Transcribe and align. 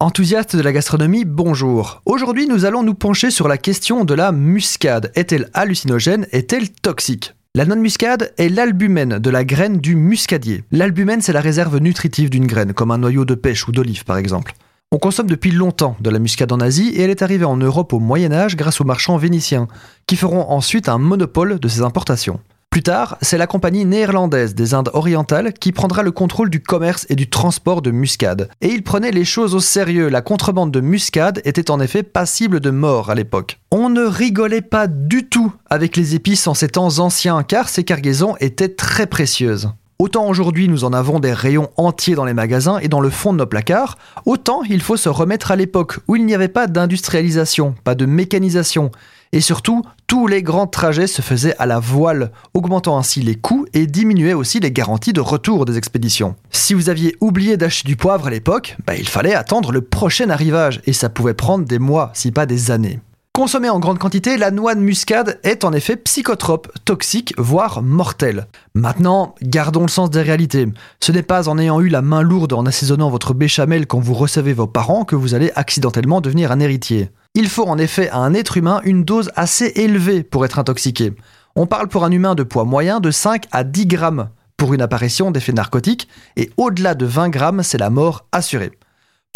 Enthousiaste 0.00 0.54
de 0.54 0.62
la 0.62 0.72
gastronomie, 0.72 1.24
bonjour. 1.24 2.02
Aujourd'hui, 2.06 2.46
nous 2.46 2.64
allons 2.64 2.84
nous 2.84 2.94
pencher 2.94 3.32
sur 3.32 3.48
la 3.48 3.58
question 3.58 4.04
de 4.04 4.14
la 4.14 4.30
muscade. 4.30 5.10
Est-elle 5.16 5.50
hallucinogène? 5.54 6.28
Est-elle 6.30 6.70
toxique? 6.70 7.34
La 7.56 7.64
non-muscade 7.64 8.32
est 8.38 8.48
l'albumène 8.48 9.18
de 9.18 9.28
la 9.28 9.44
graine 9.44 9.78
du 9.78 9.96
muscadier. 9.96 10.62
L'albumène, 10.70 11.20
c'est 11.20 11.32
la 11.32 11.40
réserve 11.40 11.78
nutritive 11.78 12.30
d'une 12.30 12.46
graine, 12.46 12.74
comme 12.74 12.92
un 12.92 12.98
noyau 12.98 13.24
de 13.24 13.34
pêche 13.34 13.66
ou 13.66 13.72
d'olive 13.72 14.04
par 14.04 14.18
exemple. 14.18 14.54
On 14.92 14.98
consomme 14.98 15.26
depuis 15.26 15.50
longtemps 15.50 15.96
de 15.98 16.10
la 16.10 16.20
muscade 16.20 16.52
en 16.52 16.60
Asie 16.60 16.90
et 16.90 17.02
elle 17.02 17.10
est 17.10 17.22
arrivée 17.22 17.44
en 17.44 17.56
Europe 17.56 17.92
au 17.92 17.98
Moyen 17.98 18.30
Âge 18.30 18.54
grâce 18.54 18.80
aux 18.80 18.84
marchands 18.84 19.16
vénitiens, 19.16 19.66
qui 20.06 20.14
feront 20.14 20.48
ensuite 20.48 20.88
un 20.88 20.98
monopole 20.98 21.58
de 21.58 21.66
ses 21.66 21.82
importations. 21.82 22.38
Plus 22.78 22.84
tard, 22.84 23.18
c'est 23.22 23.38
la 23.38 23.48
compagnie 23.48 23.84
néerlandaise 23.84 24.54
des 24.54 24.72
Indes 24.72 24.90
orientales 24.92 25.52
qui 25.52 25.72
prendra 25.72 26.04
le 26.04 26.12
contrôle 26.12 26.48
du 26.48 26.62
commerce 26.62 27.06
et 27.08 27.16
du 27.16 27.28
transport 27.28 27.82
de 27.82 27.90
muscade. 27.90 28.48
Et 28.60 28.68
il 28.68 28.84
prenait 28.84 29.10
les 29.10 29.24
choses 29.24 29.56
au 29.56 29.58
sérieux, 29.58 30.08
la 30.08 30.22
contrebande 30.22 30.70
de 30.70 30.80
muscade 30.80 31.40
était 31.44 31.72
en 31.72 31.80
effet 31.80 32.04
passible 32.04 32.60
de 32.60 32.70
mort 32.70 33.10
à 33.10 33.16
l'époque. 33.16 33.58
On 33.72 33.88
ne 33.88 34.04
rigolait 34.04 34.62
pas 34.62 34.86
du 34.86 35.28
tout 35.28 35.52
avec 35.68 35.96
les 35.96 36.14
épices 36.14 36.46
en 36.46 36.54
ces 36.54 36.68
temps 36.68 37.00
anciens 37.00 37.42
car 37.42 37.68
ces 37.68 37.82
cargaisons 37.82 38.36
étaient 38.38 38.68
très 38.68 39.08
précieuses. 39.08 39.72
Autant 40.00 40.28
aujourd'hui 40.28 40.68
nous 40.68 40.84
en 40.84 40.92
avons 40.92 41.18
des 41.18 41.32
rayons 41.32 41.70
entiers 41.76 42.14
dans 42.14 42.24
les 42.24 42.32
magasins 42.32 42.78
et 42.78 42.86
dans 42.86 43.00
le 43.00 43.10
fond 43.10 43.32
de 43.32 43.38
nos 43.38 43.46
placards, 43.46 43.98
autant 44.26 44.62
il 44.62 44.80
faut 44.80 44.96
se 44.96 45.08
remettre 45.08 45.50
à 45.50 45.56
l'époque 45.56 45.98
où 46.06 46.14
il 46.14 46.24
n'y 46.24 46.36
avait 46.36 46.46
pas 46.46 46.68
d'industrialisation, 46.68 47.74
pas 47.82 47.96
de 47.96 48.06
mécanisation, 48.06 48.92
et 49.32 49.40
surtout, 49.40 49.82
tous 50.06 50.28
les 50.28 50.44
grands 50.44 50.68
trajets 50.68 51.08
se 51.08 51.20
faisaient 51.20 51.56
à 51.58 51.66
la 51.66 51.80
voile, 51.80 52.30
augmentant 52.54 52.96
ainsi 52.96 53.22
les 53.22 53.34
coûts 53.34 53.66
et 53.74 53.88
diminuait 53.88 54.34
aussi 54.34 54.60
les 54.60 54.70
garanties 54.70 55.12
de 55.12 55.20
retour 55.20 55.64
des 55.64 55.76
expéditions. 55.76 56.36
Si 56.50 56.74
vous 56.74 56.88
aviez 56.88 57.16
oublié 57.20 57.56
d'acheter 57.56 57.88
du 57.88 57.96
poivre 57.96 58.28
à 58.28 58.30
l'époque, 58.30 58.76
bah, 58.86 58.94
il 58.96 59.08
fallait 59.08 59.34
attendre 59.34 59.72
le 59.72 59.80
prochain 59.80 60.30
arrivage, 60.30 60.80
et 60.86 60.92
ça 60.92 61.08
pouvait 61.08 61.34
prendre 61.34 61.64
des 61.64 61.80
mois, 61.80 62.12
si 62.14 62.30
pas 62.30 62.46
des 62.46 62.70
années. 62.70 63.00
Consommée 63.38 63.70
en 63.70 63.78
grande 63.78 64.00
quantité, 64.00 64.36
la 64.36 64.50
noix 64.50 64.74
de 64.74 64.80
muscade 64.80 65.38
est 65.44 65.62
en 65.62 65.72
effet 65.72 65.94
psychotrope, 65.94 66.72
toxique, 66.84 67.34
voire 67.38 67.84
mortelle. 67.84 68.48
Maintenant, 68.74 69.36
gardons 69.42 69.82
le 69.82 69.88
sens 69.88 70.10
des 70.10 70.22
réalités. 70.22 70.66
Ce 70.98 71.12
n'est 71.12 71.22
pas 71.22 71.48
en 71.48 71.56
ayant 71.56 71.80
eu 71.80 71.88
la 71.88 72.02
main 72.02 72.22
lourde 72.22 72.52
en 72.52 72.66
assaisonnant 72.66 73.10
votre 73.10 73.34
béchamel 73.34 73.86
quand 73.86 74.00
vous 74.00 74.14
recevez 74.14 74.54
vos 74.54 74.66
parents 74.66 75.04
que 75.04 75.14
vous 75.14 75.34
allez 75.34 75.52
accidentellement 75.54 76.20
devenir 76.20 76.50
un 76.50 76.58
héritier. 76.58 77.12
Il 77.34 77.48
faut 77.48 77.68
en 77.68 77.78
effet 77.78 78.08
à 78.08 78.16
un 78.16 78.34
être 78.34 78.56
humain 78.56 78.80
une 78.82 79.04
dose 79.04 79.30
assez 79.36 79.66
élevée 79.76 80.24
pour 80.24 80.44
être 80.44 80.58
intoxiqué. 80.58 81.12
On 81.54 81.66
parle 81.66 81.86
pour 81.86 82.04
un 82.04 82.10
humain 82.10 82.34
de 82.34 82.42
poids 82.42 82.64
moyen 82.64 82.98
de 82.98 83.12
5 83.12 83.44
à 83.52 83.62
10 83.62 83.86
grammes 83.86 84.30
pour 84.56 84.74
une 84.74 84.82
apparition 84.82 85.30
d'effet 85.30 85.52
narcotique, 85.52 86.08
et 86.36 86.50
au-delà 86.56 86.96
de 86.96 87.06
20 87.06 87.28
grammes, 87.28 87.62
c'est 87.62 87.78
la 87.78 87.90
mort 87.90 88.26
assurée. 88.32 88.72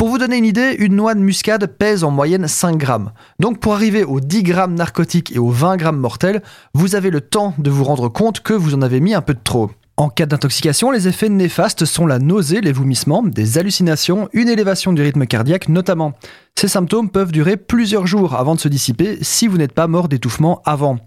Pour 0.03 0.09
vous 0.09 0.19
donner 0.19 0.37
une 0.37 0.45
idée, 0.45 0.75
une 0.81 0.97
noix 0.97 1.15
de 1.15 1.21
muscade 1.21 1.65
pèse 1.65 2.03
en 2.03 2.11
moyenne 2.11 2.49
5 2.49 2.77
grammes. 2.77 3.13
Donc 3.39 3.61
pour 3.61 3.75
arriver 3.75 4.03
aux 4.03 4.19
10 4.19 4.43
grammes 4.43 4.75
narcotiques 4.75 5.31
et 5.33 5.39
aux 5.39 5.51
20 5.51 5.77
grammes 5.77 6.01
mortels, 6.01 6.43
vous 6.75 6.97
avez 6.97 7.09
le 7.09 7.21
temps 7.21 7.55
de 7.59 7.71
vous 7.71 7.85
rendre 7.85 8.09
compte 8.09 8.41
que 8.41 8.53
vous 8.53 8.75
en 8.75 8.83
avez 8.83 8.99
mis 8.99 9.15
un 9.15 9.21
peu 9.21 9.33
de 9.33 9.39
trop. 9.45 9.71
En 9.97 10.09
cas 10.09 10.27
d'intoxication, 10.27 10.91
les 10.91 11.07
effets 11.07 11.29
néfastes 11.29 11.85
sont 11.85 12.05
la 12.05 12.19
nausée, 12.19 12.61
les 12.61 12.73
vomissements, 12.73 13.23
des 13.23 13.59
hallucinations, 13.59 14.29
une 14.33 14.49
élévation 14.49 14.93
du 14.93 15.03
rythme 15.03 15.25
cardiaque 15.25 15.69
notamment. 15.69 16.15
Ces 16.57 16.67
symptômes 16.67 17.09
peuvent 17.09 17.31
durer 17.31 17.57
plusieurs 17.57 18.09
jours 18.09 18.35
avant 18.35 18.57
de 18.57 18.61
se 18.61 18.67
dissiper 18.67 19.19
si 19.23 19.47
vous 19.47 19.57
n'êtes 19.57 19.73
pas 19.73 19.87
mort 19.87 20.09
d'étouffement 20.09 20.63
avant. 20.65 20.99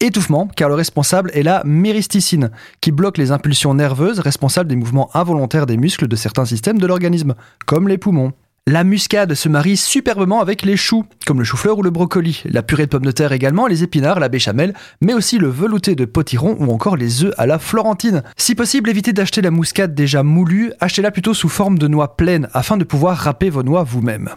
Étouffement, 0.00 0.46
car 0.54 0.68
le 0.68 0.76
responsable 0.76 1.32
est 1.34 1.42
la 1.42 1.62
méristicine, 1.64 2.50
qui 2.80 2.92
bloque 2.92 3.18
les 3.18 3.32
impulsions 3.32 3.74
nerveuses 3.74 4.20
responsables 4.20 4.70
des 4.70 4.76
mouvements 4.76 5.10
involontaires 5.12 5.66
des 5.66 5.76
muscles 5.76 6.06
de 6.06 6.14
certains 6.14 6.44
systèmes 6.44 6.78
de 6.78 6.86
l'organisme, 6.86 7.34
comme 7.66 7.88
les 7.88 7.98
poumons. 7.98 8.32
La 8.68 8.84
muscade 8.84 9.34
se 9.34 9.48
marie 9.48 9.76
superbement 9.76 10.40
avec 10.40 10.62
les 10.62 10.76
choux, 10.76 11.04
comme 11.26 11.40
le 11.40 11.44
chou-fleur 11.44 11.78
ou 11.78 11.82
le 11.82 11.90
brocoli, 11.90 12.44
la 12.44 12.62
purée 12.62 12.84
de 12.84 12.90
pommes 12.90 13.06
de 13.06 13.10
terre 13.10 13.32
également, 13.32 13.66
les 13.66 13.82
épinards, 13.82 14.20
la 14.20 14.28
béchamel, 14.28 14.72
mais 15.00 15.14
aussi 15.14 15.36
le 15.38 15.48
velouté 15.48 15.96
de 15.96 16.04
potiron 16.04 16.56
ou 16.60 16.70
encore 16.70 16.96
les 16.96 17.24
œufs 17.24 17.34
à 17.36 17.46
la 17.46 17.58
florentine. 17.58 18.22
Si 18.36 18.54
possible, 18.54 18.90
évitez 18.90 19.12
d'acheter 19.12 19.42
la 19.42 19.50
muscade 19.50 19.96
déjà 19.96 20.22
moulue, 20.22 20.72
achetez-la 20.78 21.10
plutôt 21.10 21.34
sous 21.34 21.48
forme 21.48 21.76
de 21.76 21.88
noix 21.88 22.14
pleines 22.14 22.48
afin 22.52 22.76
de 22.76 22.84
pouvoir 22.84 23.16
râper 23.16 23.50
vos 23.50 23.64
noix 23.64 23.82
vous-même. 23.82 24.28